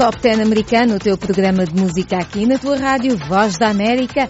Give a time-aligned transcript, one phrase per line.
[0.00, 4.26] Top 10 americano, o teu programa de música aqui na tua rádio Voz da América.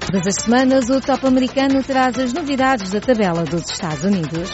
[0.00, 4.50] Todas as semanas o Top americano traz as novidades da tabela dos Estados Unidos.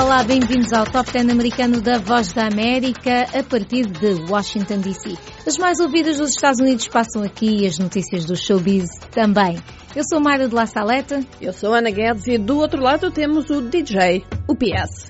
[0.00, 5.18] Olá, bem-vindos ao Top 10 americano da Voz da América a partir de Washington DC.
[5.44, 9.58] As mais ouvidas dos Estados Unidos passam aqui e as notícias do showbiz também.
[9.96, 11.18] Eu sou Mayra de La Saleta.
[11.40, 15.08] Eu sou Ana Guedes e do outro lado temos o DJ, o PS.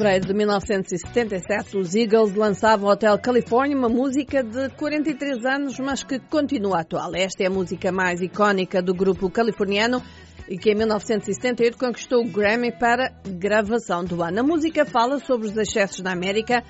[0.00, 6.18] Fevereiro de 1977, os Eagles lançavam Hotel California, uma música de 43 anos, mas que
[6.18, 7.14] continua atual.
[7.14, 10.02] Esta é a música mais icónica do grupo californiano
[10.48, 14.40] e que em 1978 conquistou o Grammy para gravação do ano.
[14.40, 16.64] A música fala sobre os excessos na América,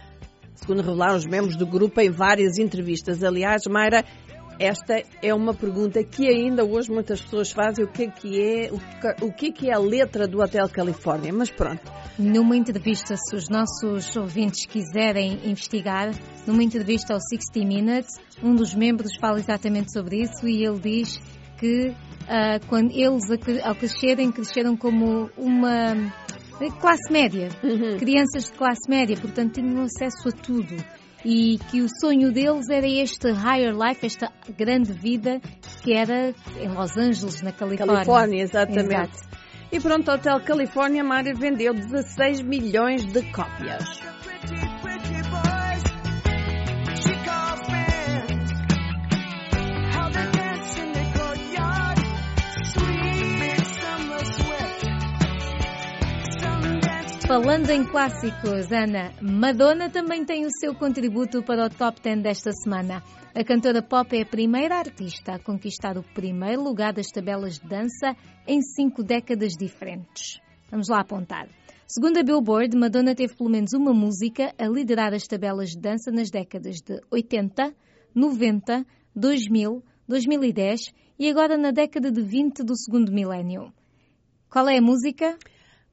[0.56, 3.22] segundo revelaram os membros do grupo em várias entrevistas.
[3.22, 4.04] Aliás, Mayra,
[4.60, 8.70] esta é uma pergunta que ainda hoje muitas pessoas fazem, o que é que é,
[9.22, 11.80] o que é, que é a letra do Hotel Califórnia, mas pronto.
[12.18, 16.10] Numa entrevista, se os nossos ouvintes quiserem investigar,
[16.46, 18.10] numa entrevista ao 60 Minutes,
[18.42, 21.18] um dos membros fala exatamente sobre isso e ele diz
[21.58, 23.30] que uh, quando eles
[23.64, 25.94] ao crescerem, cresceram como uma
[26.78, 27.96] classe média, uhum.
[27.96, 30.76] crianças de classe média, portanto tinham acesso a tudo
[31.24, 35.40] e que o sonho deles era este higher life, esta grande vida
[35.82, 37.94] que era em Los Angeles, na Califórnia.
[37.96, 38.94] Califórnia, exatamente.
[38.94, 39.30] Exato.
[39.72, 44.00] E pronto, o Hotel Califórnia Mário vendeu 16 milhões de cópias.
[57.30, 62.50] Falando em clássicos, Ana, Madonna também tem o seu contributo para o top 10 desta
[62.50, 63.04] semana.
[63.32, 67.68] A cantora pop é a primeira artista a conquistar o primeiro lugar das tabelas de
[67.68, 68.16] dança
[68.48, 70.40] em cinco décadas diferentes.
[70.72, 71.48] Vamos lá apontar.
[71.86, 76.10] Segundo a Billboard, Madonna teve pelo menos uma música a liderar as tabelas de dança
[76.10, 77.72] nas décadas de 80,
[78.12, 80.80] 90, 2000, 2010
[81.16, 83.72] e agora na década de 20 do segundo milénio.
[84.50, 85.38] Qual é a música?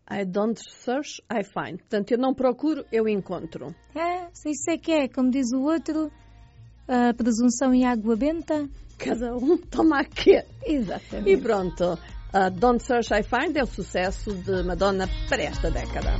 [0.09, 1.79] I don't search, I find.
[1.79, 3.75] Portanto, eu não procuro, eu encontro.
[3.93, 6.11] É, isso é que é, como diz o outro,
[6.87, 8.69] a presunção e água benta.
[8.97, 10.41] Cada um toma aqui.
[10.65, 11.29] Exatamente.
[11.29, 16.13] E pronto, uh, Don't Search, I Find é o sucesso de Madonna para esta década.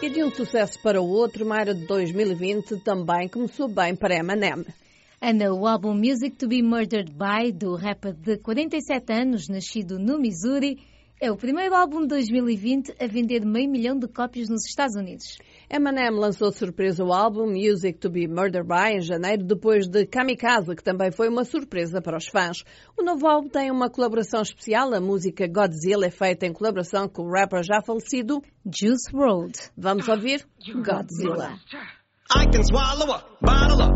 [0.00, 4.64] E de um sucesso para o outro, Mayra de 2020 também começou bem para Eminem.
[5.20, 10.16] Ana, o álbum Music to be Murdered By, do rapper de 47 anos, nascido no
[10.16, 10.78] Missouri,
[11.20, 15.36] é o primeiro álbum de 2020 a vender meio milhão de cópias nos Estados Unidos.
[15.70, 20.74] Eminem lançou surpresa o álbum Music to be Murdered By em janeiro, depois de Kamikaze,
[20.74, 22.64] que também foi uma surpresa para os fãs.
[22.96, 24.94] O novo álbum tem uma colaboração especial.
[24.94, 29.58] A música Godzilla é feita em colaboração com o rapper já falecido Juice WRLD.
[29.76, 31.58] Vamos ouvir Godzilla.
[32.34, 33.94] I can swallow a bottle up,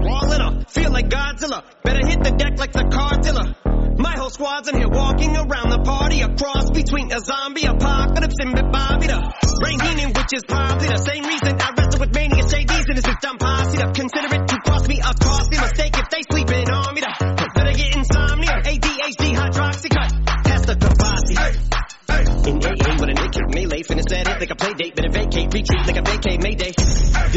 [0.00, 1.62] wall it up, feel like Godzilla.
[1.84, 3.54] Better hit the deck like the Cardilla.
[3.98, 8.36] My whole squad's in here walking around the party, a cross between a zombie apocalypse
[8.40, 9.08] and Bobby
[9.60, 13.20] brain meaning, which is probably the same reason I wrestle with mania JDs and it's
[13.20, 15.49] dumb posse consider it to cost me a costly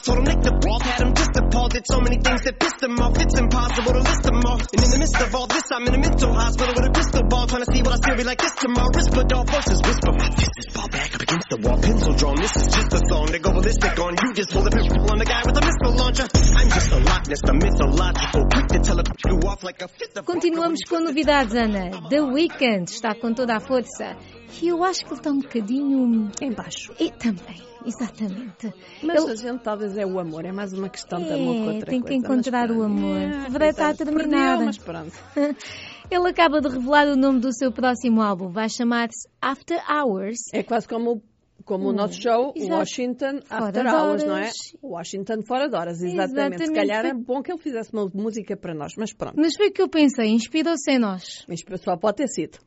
[0.00, 1.72] Told him Nick the ball had him just appalled.
[1.72, 3.20] Did so many things that pissed him off.
[3.20, 4.56] It's impossible to list them all.
[4.56, 7.24] And in the midst of all this, I'm in a mental hospital with a crystal
[7.28, 7.46] ball.
[7.46, 8.90] Trying to see what I still be like this tomorrow.
[8.96, 10.12] Whisper dog voices whisper.
[10.16, 11.78] My fists fall back up against the wall.
[11.80, 12.36] Pencil drawn.
[12.40, 13.26] This is just a song.
[13.28, 14.28] They go ballistic on you.
[14.32, 16.26] Just hold a pistol on the guy with a missile launcher.
[16.32, 18.42] I'm just a Loch Ness, the mythological.
[18.48, 22.08] Quick to tell a you off like a fifth of Continuamos com novidades, Ana.
[22.08, 24.16] The Weeknd está com toda a força.
[24.60, 26.30] E eu acho que ele está um bocadinho.
[26.40, 26.92] Em baixo.
[26.98, 28.72] E também, exatamente.
[29.02, 31.54] Mas Ele- a gente talvez é o amor, é mais uma questão de É, amor
[31.54, 33.16] que outra tem que coisa, encontrar o amor.
[33.16, 34.48] É, Fevereiro está a é, terminar.
[34.48, 35.12] perdeu, mas pronto.
[36.10, 38.48] Ele acaba de revelar o nome do seu próximo álbum.
[38.48, 40.38] Vai chamar-se After Hours.
[40.52, 41.22] É quase como,
[41.64, 42.74] como o nosso show, o exato.
[42.80, 44.50] Washington Fora After de Hours, não é?
[44.82, 46.56] Washington fora de horas, exatamente.
[46.58, 46.72] Se Exatamente.
[46.74, 49.34] calhar é bom que ele fizesse uma música para nós, mas pronto.
[49.36, 51.44] Mas foi o que eu pensei, inspirou-se em nós.
[51.48, 52.58] Mas só pode ter sido.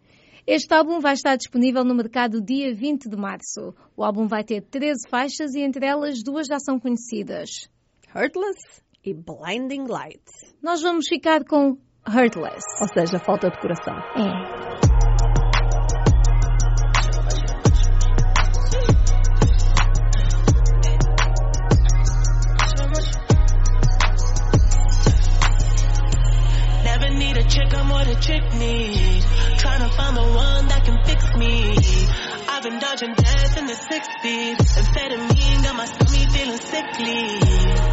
[0.45, 3.73] Este álbum vai estar disponível no mercado dia 20 de março.
[3.95, 7.49] O álbum vai ter 13 faixas e entre elas duas já são conhecidas.
[8.13, 10.53] Hurtless e Blinding Lights.
[10.61, 12.65] Nós vamos ficar com Hurtless.
[12.81, 13.95] Ou seja, falta de coração.
[13.95, 14.92] É.
[28.23, 29.23] chick need.
[29.57, 31.75] Trying to find the one that can fix me.
[32.47, 34.57] I've been dodging death in the six speed.
[34.57, 37.92] Amphetamine got my stomach feeling sickly.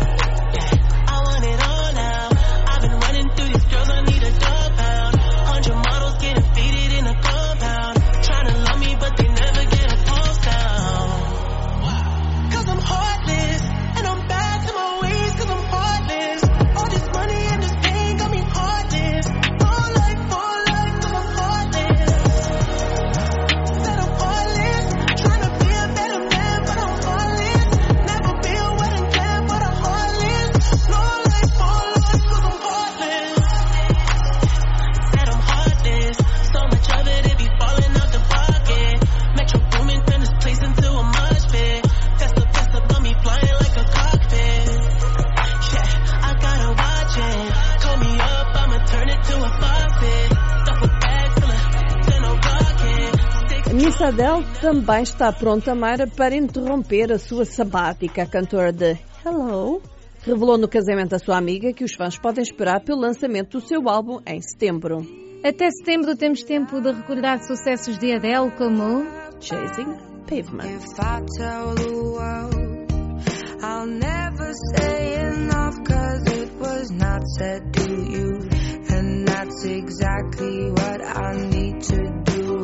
[54.01, 54.01] Rocket.
[54.01, 58.23] A Miss Adele também está pronta, Mayra, para interromper a sua sabática.
[58.23, 59.83] A cantora de Hello
[60.23, 63.89] revelou no casamento da sua amiga que os fãs podem esperar pelo lançamento do seu
[63.89, 65.07] álbum em setembro.
[65.45, 69.07] Até setembro temos tempo de recordar sucessos de Adele como
[69.41, 70.65] Chasing Pavement.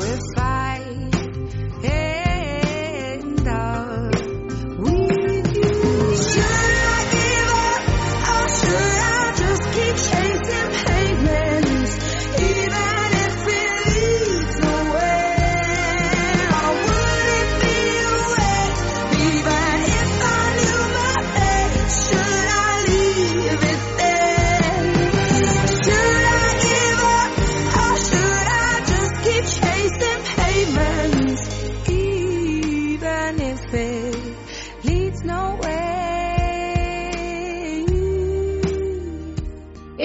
[0.09, 0.86] If I
[1.87, 2.16] Hey.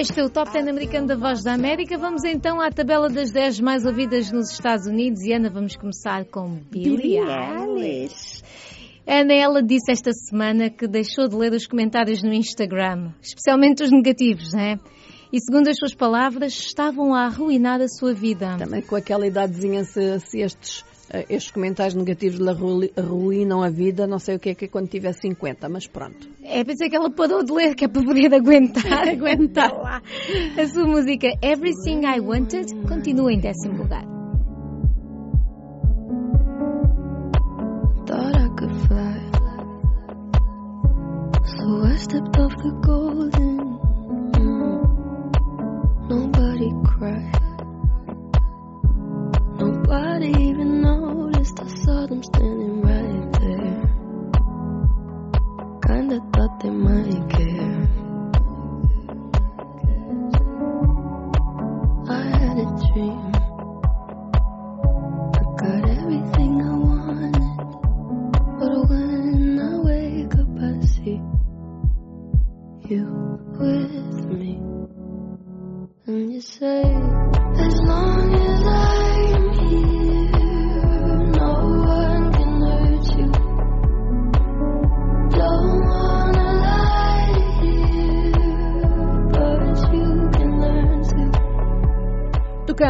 [0.02, 1.96] Este é o Top 10 americano da Voz da América.
[1.96, 5.22] Vamos então à tabela das 10 mais ouvidas nos Estados Unidos.
[5.22, 8.42] E Ana, vamos começar com Billie Eilish.
[9.06, 13.92] Ana, ela disse esta semana que deixou de ler os comentários no Instagram, especialmente os
[13.92, 14.80] negativos, né?
[15.32, 18.56] E segundo as suas palavras, estavam a arruinar a sua vida.
[18.58, 20.84] Também com aquela idadezinha, se, se estes,
[21.28, 24.68] estes comentários negativos lhe arru- arruinam a vida, não sei o que é que é
[24.68, 26.28] quando tiver 50, mas pronto.
[26.42, 28.84] É pensei que ela parou de ler, que é para poder aguentar.
[29.08, 30.02] aguentar lá.
[30.60, 34.04] A sua música Everything I Wanted continua em décimo lugar.
[38.06, 39.18] Thought I could fly.
[41.44, 43.51] So I stepped off the golden.
[52.12, 53.88] I'm standing right there.
[55.86, 57.88] Kinda thought they might care.
[62.10, 63.51] I had a dream.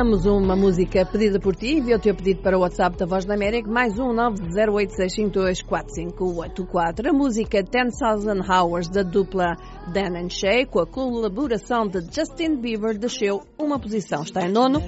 [0.02, 3.24] Tocamos uma música pedida por ti, envia o teu pedido para o WhatsApp da Voz
[3.24, 7.08] da América, mais um 90865245484.
[7.08, 9.54] A música 10,000 Hours da dupla
[9.92, 14.24] Dan and Shay, com a colaboração de Justin Bieber, desceu uma posição.
[14.24, 14.82] Está em nono.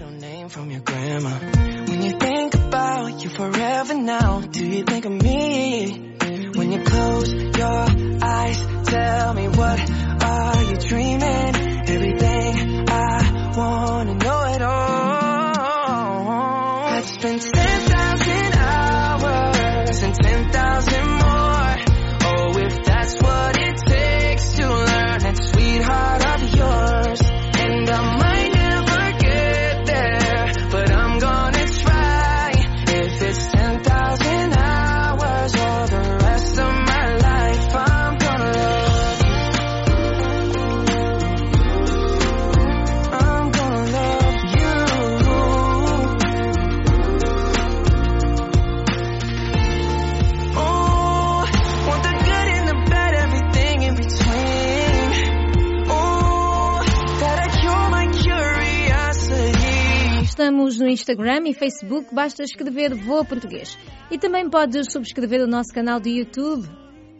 [60.55, 63.77] Estamos no Instagram e Facebook, basta escrever Voa Português.
[64.09, 66.69] E também podes subscrever o nosso canal do YouTube.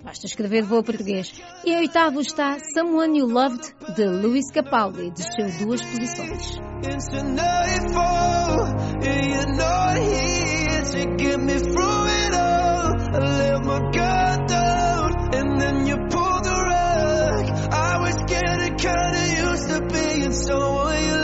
[0.05, 1.43] Basta escrever Voa Português.
[1.65, 6.59] E em oitavo está Someone You Loved, de Luís Capaldi, desceu duas posições.
[6.87, 7.01] A
[20.31, 21.24] someone you.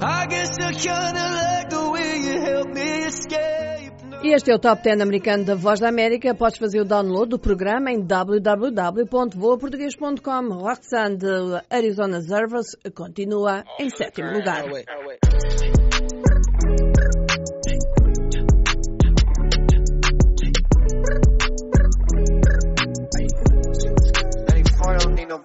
[0.00, 3.92] I guess I kinda like the way you help me escape.
[4.24, 6.34] E este é o Top 10 americano da Voz da América.
[6.34, 10.48] Podes fazer o download do programa em www.voaportugues.com.
[10.54, 11.26] Roxanne de
[11.68, 14.64] Arizona Service continua em sétimo lugar.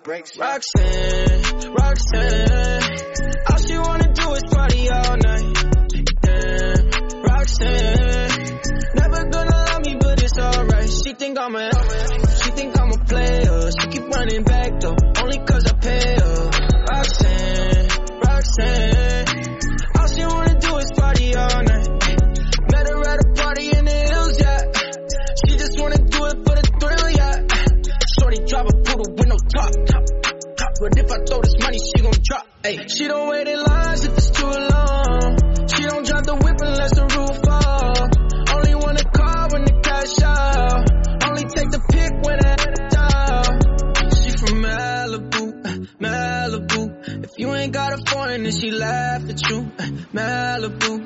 [0.10, 0.42] Roxanne,
[1.72, 2.82] Roxanne,
[3.48, 5.54] all she wanna do is party all night.
[6.26, 6.74] Yeah,
[7.22, 8.60] Roxanne,
[8.96, 10.90] never gonna love me, but it's alright.
[11.06, 11.70] She think I'm a,
[12.42, 13.70] she think I'm a player.
[13.80, 16.19] She keep running back though, only cause I pay
[32.76, 32.86] drop.
[32.86, 35.38] Ay, she don't wait in lines if it's too long.
[35.74, 38.56] She don't drive the whip unless the roof fall.
[38.56, 41.30] Only wanna call when the cash out.
[41.30, 42.56] Only take the pick when I
[42.90, 43.60] down.
[44.12, 47.24] She from Malibu, uh, Malibu.
[47.26, 49.72] If you ain't got a foreign, then she laugh at you.
[49.78, 49.84] Uh,
[50.14, 50.99] Malibu,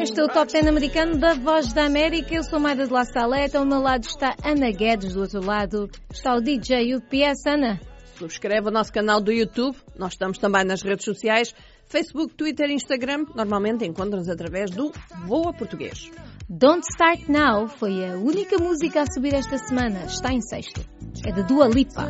[0.00, 2.32] Este é o Top 10 americano da Voz da América.
[2.34, 3.58] Eu sou Mayra de La Saleta.
[3.58, 7.46] Ao meu lado está Ana Guedes, do outro lado está o DJ UPS.
[7.48, 7.80] Ana,
[8.16, 9.76] Subscreve o nosso canal do YouTube.
[9.98, 11.52] Nós estamos também nas redes sociais.
[11.86, 13.24] Facebook, Twitter e Instagram.
[13.34, 14.92] Normalmente encontram-nos através do
[15.26, 16.10] Voa Português.
[16.48, 20.04] Don't Start Now foi a única música a subir esta semana.
[20.04, 20.80] Está em sexto.
[21.26, 22.06] É de Dua Lipa.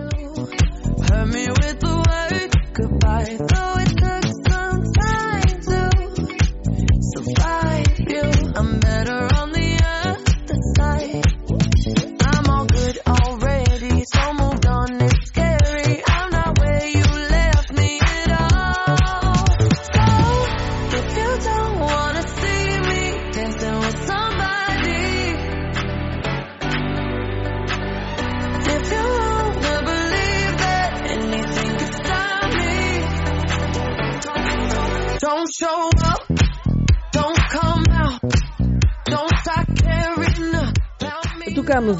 [7.35, 8.23] Survive you.
[8.57, 9.80] I'm better on the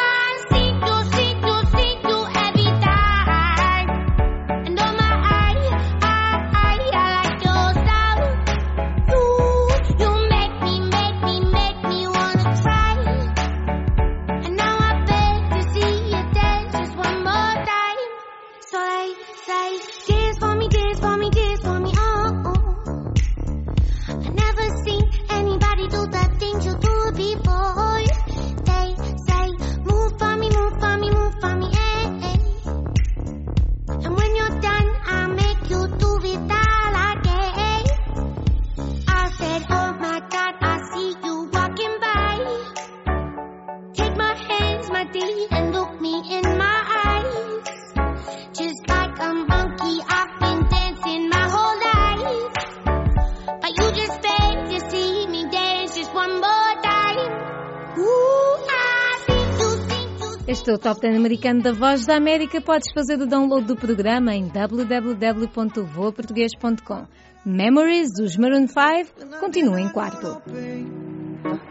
[60.61, 62.61] Este é o Top 10 americano da Voz da América.
[62.61, 67.07] Podes fazer o download do programa em www.voaportugues.com.
[67.47, 70.43] Memories dos Maroon 5 continua em quarto.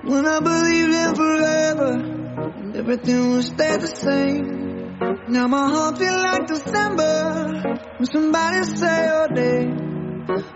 [0.03, 1.99] When I believed in forever,
[2.63, 4.97] and everything would stay the same.
[5.27, 7.61] Now my heart feel like December
[7.99, 9.77] when somebody say your name.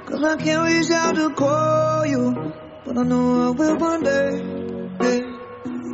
[0.07, 2.33] Cause I can't reach out to call you,
[2.83, 4.41] but I know I will one day.
[4.99, 5.32] Hey.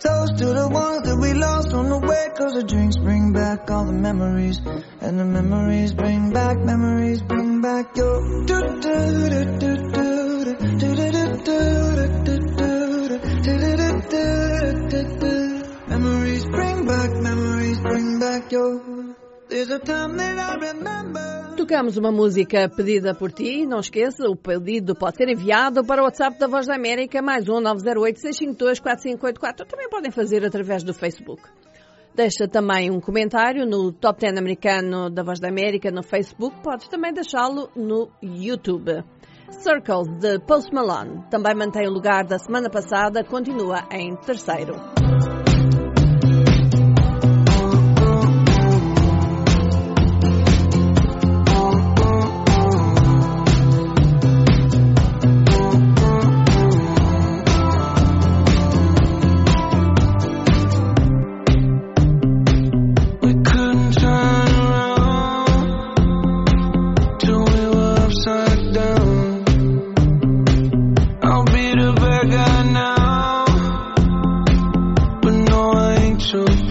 [0.00, 2.28] Toast to the ones that we lost on the way.
[2.36, 4.60] Cause the drinks bring back all the memories.
[5.00, 8.20] And the memories bring back, memories bring back your.
[15.88, 19.17] Memories bring back, memories bring back your.
[21.56, 23.66] Tocamos uma música pedida por ti.
[23.66, 27.48] Não esqueça, o pedido pode ser enviado para o WhatsApp da Voz da América, mais
[27.48, 29.66] um 908-652-4584.
[29.66, 31.42] Também podem fazer através do Facebook.
[32.14, 36.60] Deixa também um comentário no Top 10 americano da Voz da América no Facebook.
[36.62, 39.02] Podes também deixá-lo no YouTube.
[39.50, 44.74] Circles de Post Malone também mantém o lugar da semana passada, continua em terceiro.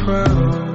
[0.08, 0.67] crowd.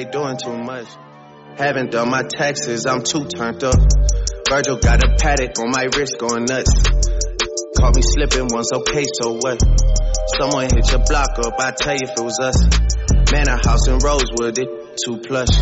[0.00, 0.88] They doing too much.
[1.56, 3.76] Haven't done my taxes, I'm too turned up.
[4.48, 6.72] Virgil got a paddock on my wrist going nuts.
[7.76, 9.60] Caught me slipping once, okay, so what?
[10.38, 12.56] Someone hit your block up, I tell you if it was us.
[13.32, 14.68] Man, a house in Rosewood, it
[15.04, 15.52] too plush.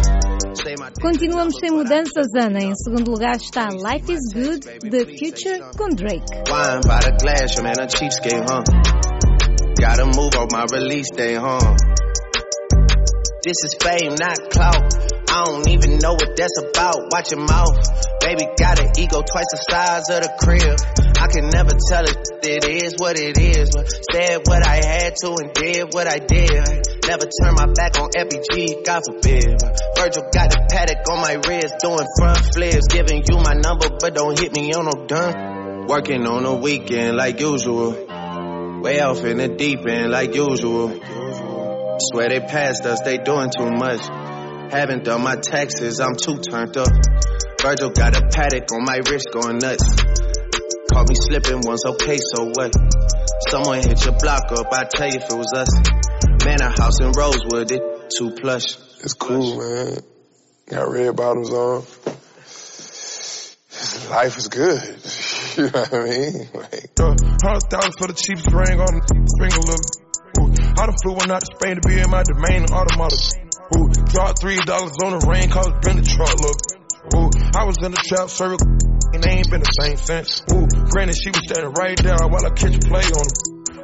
[1.00, 2.60] Continuamos sem mudanças, Ana.
[2.60, 6.24] Em segundo lugar está Life is Good, The Future, com Drake.
[6.48, 8.62] Wine by the glass, your man a cheapskate, huh?
[9.80, 11.76] Gotta move on my release day, huh?
[13.44, 14.82] This is fame, not clout.
[15.30, 17.12] I don't even know what that's about.
[17.12, 17.78] Watch your mouth.
[18.20, 20.74] Baby got an ego twice the size of the crib.
[21.22, 23.70] I can never tell it, it is what it is.
[23.70, 26.50] But said what I had to and did what I did.
[27.06, 29.54] Never turn my back on FBG, God forbid.
[29.94, 32.88] Virgil got the paddock on my wrist, doing front flips.
[32.88, 35.86] Giving you my number, but don't hit me on no dime.
[35.86, 37.92] Working on a weekend like usual.
[38.82, 40.90] Way off in the deep end like usual.
[42.00, 44.06] Swear they passed us, they doing too much.
[44.72, 46.88] Haven't done my taxes, I'm too turned up.
[47.60, 49.82] Virgil got a paddock on my wrist going nuts.
[50.92, 52.72] Caught me slipping once, okay, so what?
[53.48, 55.68] Someone hit your block up, I tell you if it was us.
[56.44, 58.76] Man, a house in Rosewood, it too plush.
[59.02, 59.98] It's cool, man.
[60.66, 61.84] Got red bottoms on.
[64.10, 64.82] Life is good.
[65.56, 66.48] you know what I mean?
[66.54, 66.98] Like,
[67.42, 70.07] hundred thousand for the cheapest ring on the ring a little.
[70.78, 73.18] Flew one out to Spain to be in my domain and automotive.
[73.74, 76.54] Ooh, dropped three dollars on the rain, cause been the truck look.
[77.18, 78.62] Ooh, I was in the trap circle
[79.10, 80.46] and they ain't been the same since.
[80.54, 83.38] Ooh, granted she was standing right there while I catch a play on them.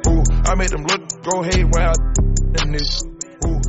[0.07, 1.99] Ooh, I made them look go haywire
[2.63, 3.03] in this.
[3.43, 3.59] Ooh,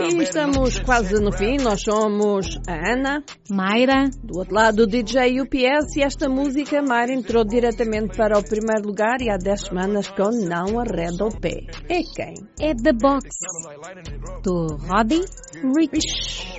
[0.00, 1.56] E estamos quase no fim.
[1.56, 7.12] Nós somos a Ana, Mayra, do outro lado o DJ UPS e esta música Mara
[7.12, 11.66] entrou diretamente para o primeiro lugar e há 10 semanas com Não Arreda o Pé.
[11.88, 12.34] É quem?
[12.60, 13.28] é The Box,
[14.44, 15.22] do Roddy
[15.76, 16.58] Rich.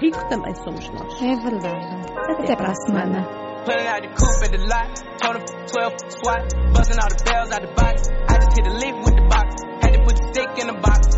[0.00, 1.22] Rico também somos nós.
[1.22, 2.12] É verdade.
[2.42, 3.48] Até para a semana.
[3.64, 4.88] Pulling out the coupe at the lot.
[5.20, 6.72] Told him 12 swat.
[6.72, 8.08] Busting all the bells out the box.
[8.28, 9.62] I just hit a lick with the box.
[9.82, 11.17] Had to put the stick in the box.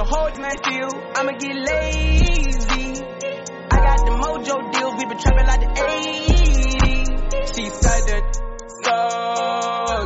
[0.00, 0.96] The whole man field.
[1.14, 3.04] I'ma get lazy.
[3.04, 4.96] I got the mojo deals.
[4.96, 7.52] We been trapping like the 80s.
[7.52, 8.24] She said.
[8.80, 8.96] So,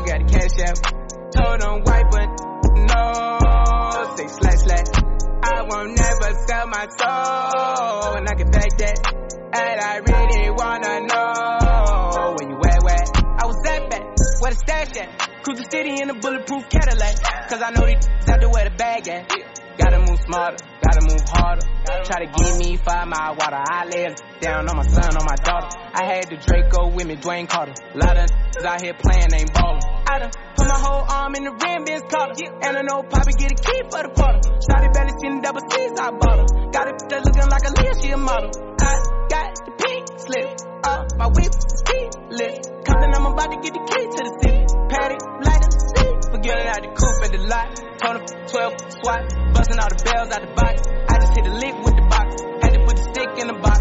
[0.02, 0.83] got the cash out.
[1.30, 2.26] Told him wipe but
[2.74, 3.07] no.
[4.18, 4.90] Say slash slash.
[5.46, 8.18] I won't never sell my soul.
[8.18, 8.98] And I can back that.
[9.54, 13.07] And I really wanna know where you at, where?
[13.38, 14.02] I was that bad,
[14.40, 15.44] where the stash at?
[15.44, 17.14] Cruise the city in a bulletproof Cadillac.
[17.48, 19.63] Cause I know these out there where the bag at.
[19.78, 21.66] Gotta move smarter, gotta move harder.
[22.04, 23.58] Try to give me five mile water.
[23.58, 24.06] I lay
[24.40, 25.68] down on my son, on my daughter.
[25.94, 27.74] I had the Draco with me, Dwayne Carter.
[27.94, 28.30] Lot of
[28.64, 29.82] out here playing, ain't ballin'.
[30.06, 32.38] I done put my whole arm in the rim, Vince Carter.
[32.62, 34.40] And I know Poppy get a key for the quarter.
[34.62, 36.48] Shotty belly seen the double C's, I bought her.
[36.70, 38.50] Got it that looking like a Leah, she a model.
[38.78, 38.94] I
[39.26, 40.48] got the pink slip.
[40.87, 42.62] Uh, my whip is keyless.
[42.87, 44.62] Compton, I'm about to get the key to the city.
[44.87, 45.73] Patty, light
[46.50, 47.68] up, it out the coupe at the lot.
[47.98, 49.22] Told him 12 swat.
[49.54, 50.83] Busting all the bells out the box.
[51.09, 52.28] I just hit a lick with the box.
[52.61, 53.80] Had to put the stick in the box.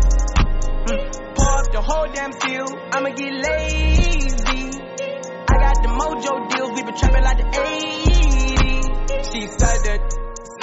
[0.87, 1.35] Mm.
[1.35, 2.71] Pour up the whole damn field.
[2.93, 4.63] I'ma get lazy.
[4.79, 6.71] I got the mojo deals.
[6.71, 8.93] We been trapping like the 80s.
[9.31, 9.99] She said that.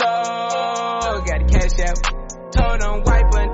[0.01, 0.07] So,
[1.27, 2.01] got the cash out.
[2.53, 3.49] Told him wipe but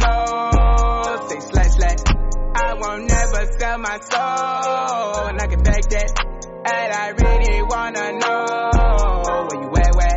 [0.00, 1.28] no.
[1.28, 2.00] Say slash slash.
[2.54, 5.28] I won't never sell my soul.
[5.28, 6.31] And I can back that.
[6.64, 8.46] And I really wanna know
[9.50, 10.14] where you at, where?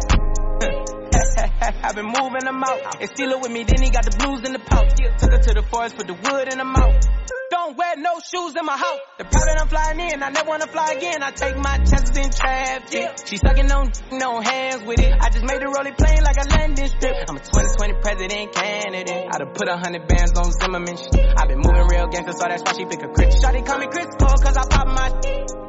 [1.81, 3.01] I've been moving them out.
[3.01, 4.93] And steal it with me, then he got the blues in the pouch.
[4.93, 7.01] Took her to the forest, put the wood in the mouth.
[7.49, 9.01] Don't wear no shoes in my house.
[9.17, 11.23] The that I'm flying in, I never wanna fly again.
[11.23, 13.25] I take my chances in traffic.
[13.25, 15.17] She sucking on no hands with it.
[15.17, 17.25] I just made the rolling plane like a landing strip.
[17.25, 19.33] I'm a 2020 president candidate.
[19.33, 20.93] I done put a hundred bands on Zimmerman.
[20.93, 21.25] shit.
[21.25, 23.33] i been moving real gangster, so that's why she pick a crit.
[23.33, 25.64] Shawty call me Chris Cole, cause I pop my Got it out the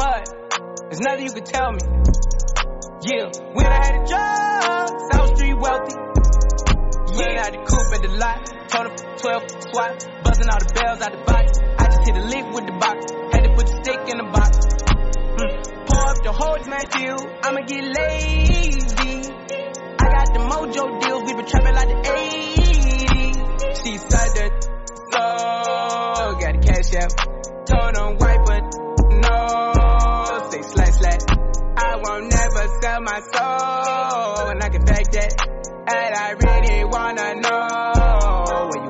[0.00, 0.24] mud.
[0.88, 1.82] There's nothing you can tell me.
[3.04, 5.96] Yeah, when I had a job, South Street wealthy.
[7.20, 8.38] Yeah, out the coupe at the lot.
[8.68, 9.92] Told him 12 swat.
[10.24, 11.46] Busting all the bells out the box.
[11.78, 12.98] I just hit a lick with the box.
[13.32, 14.52] Had to put the stick in the box.
[15.36, 15.52] Mm.
[15.84, 16.58] Pour up the whole
[16.96, 17.24] field.
[17.44, 19.16] I'ma get lazy.
[20.00, 21.22] I got the mojo deals.
[21.24, 23.36] We been trapping like the 80s.
[23.84, 24.52] She said that.
[25.12, 25.20] So,
[26.40, 27.12] got the cash out.
[27.66, 28.89] Told him wipe but
[32.80, 35.48] sell my soul, and I can fake that.
[35.88, 38.89] And I really wanna know where you